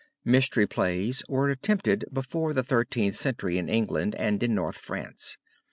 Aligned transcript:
Mystery 0.25 0.65
plays 0.65 1.21
were 1.29 1.51
attempted 1.51 2.05
before 2.11 2.55
the 2.55 2.63
Thirteenth 2.63 3.15
Century 3.15 3.59
in 3.59 3.69
England 3.69 4.15
and 4.15 4.41
in 4.41 4.55
North 4.55 4.79
France. 4.79 5.37